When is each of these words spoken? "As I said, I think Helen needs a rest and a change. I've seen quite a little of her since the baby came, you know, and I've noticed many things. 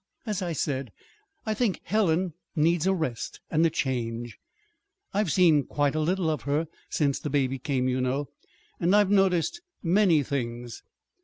"As 0.25 0.41
I 0.41 0.51
said, 0.53 0.91
I 1.45 1.53
think 1.53 1.81
Helen 1.83 2.33
needs 2.55 2.87
a 2.87 2.93
rest 2.95 3.39
and 3.51 3.63
a 3.63 3.69
change. 3.69 4.39
I've 5.13 5.31
seen 5.31 5.63
quite 5.63 5.93
a 5.93 5.99
little 5.99 6.31
of 6.31 6.41
her 6.41 6.67
since 6.89 7.19
the 7.19 7.29
baby 7.29 7.59
came, 7.59 7.87
you 7.87 8.01
know, 8.01 8.29
and 8.79 8.95
I've 8.95 9.11
noticed 9.11 9.61
many 9.83 10.23
things. 10.23 10.81